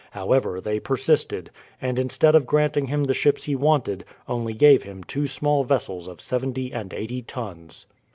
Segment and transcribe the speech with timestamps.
[0.09, 5.03] However, they persisted, and instead of granting him the ships he wanted, only gave him
[5.03, 7.85] two small vessels of seventy and eighty tons.